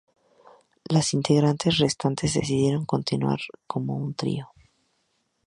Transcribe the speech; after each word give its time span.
Las 0.85 1.13
integrantes 1.13 1.77
restantes 1.77 2.33
decidieron 2.33 2.87
continuar 2.87 3.37
como 3.67 3.97
un 3.97 4.15
trío. 4.15 4.49